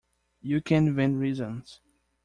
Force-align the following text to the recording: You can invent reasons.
You 0.41 0.63
can 0.63 0.87
invent 0.87 1.17
reasons. 1.19 1.79